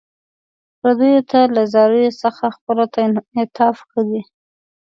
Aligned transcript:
پردیو 0.79 1.21
ته 1.31 1.39
له 1.55 1.63
زاریو 1.73 2.17
څخه 2.23 2.45
خپلو 2.55 2.85
ته 2.93 2.99
انعطاف 3.07 3.77
ښه 3.89 4.01
دی. 4.09 4.21